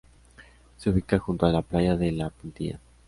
[0.77, 2.79] Se ubica junto a la playa de La Puntilla.